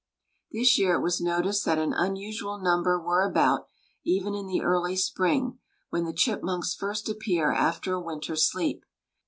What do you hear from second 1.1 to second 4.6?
noticed that an unusual number were about, even in